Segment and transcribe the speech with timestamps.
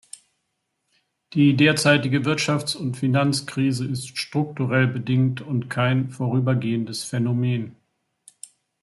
[1.33, 7.75] Die derzeitige Wirtschafts- und Finanzkrise ist strukturell bedingt und kein vorübergehendes Phänomen.